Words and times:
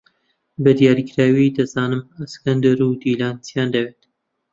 بەدیاریکراوی 0.63 1.55
دەزانم 1.57 2.03
ئەسکەندەر 2.21 2.77
و 2.87 2.97
دیلان 3.01 3.35
چییان 3.45 3.69
دەوێت. 3.75 4.01